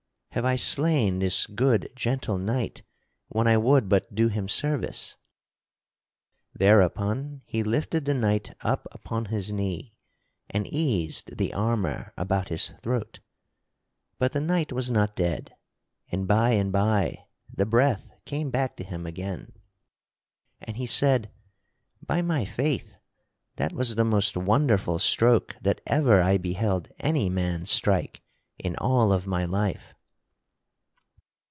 Have 0.35 0.45
I 0.45 0.55
slain 0.55 1.19
this 1.19 1.45
good, 1.45 1.91
gentle 1.93 2.37
knight 2.37 2.83
when 3.27 3.47
I 3.49 3.57
would 3.57 3.89
but 3.89 4.15
do 4.15 4.29
him 4.29 4.47
service?" 4.47 5.17
Thereupon 6.53 7.41
he 7.45 7.63
lifted 7.63 8.05
the 8.05 8.13
knight 8.13 8.55
up 8.61 8.87
upon 8.93 9.25
his 9.25 9.51
knee 9.51 9.93
and 10.49 10.65
eased 10.67 11.35
the 11.37 11.53
armor 11.53 12.13
about 12.15 12.47
his 12.47 12.69
throat. 12.81 13.19
But 14.19 14.31
the 14.31 14.39
knight 14.39 14.71
was 14.71 14.89
not 14.89 15.17
dead, 15.17 15.53
and 16.09 16.25
by 16.29 16.51
and 16.51 16.71
by 16.71 17.25
the 17.53 17.65
breath 17.65 18.09
came 18.23 18.51
back 18.51 18.77
to 18.77 18.85
him 18.85 19.05
again, 19.05 19.51
and 20.61 20.77
he 20.77 20.85
said: 20.87 21.29
"By 22.01 22.21
my 22.21 22.45
faith, 22.45 22.95
that 23.57 23.73
was 23.73 23.95
the 23.95 24.05
most 24.05 24.37
wonderful 24.37 24.97
stroke 24.97 25.57
that 25.59 25.81
ever 25.85 26.21
I 26.21 26.37
beheld 26.37 26.87
any 26.99 27.27
man 27.29 27.65
strike 27.65 28.21
in 28.57 28.77
all 28.77 29.11
of 29.11 29.27
my 29.27 29.43
life." 29.43 29.93